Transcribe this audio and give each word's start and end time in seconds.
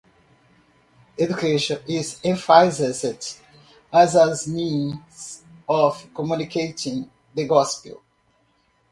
Education 1.19 1.79
is 1.87 2.19
emphasized 2.25 3.39
as 3.93 4.15
a 4.15 4.49
means 4.49 5.43
of 5.69 6.11
communicating 6.15 7.07
the 7.35 7.47
Gospel. 7.47 8.01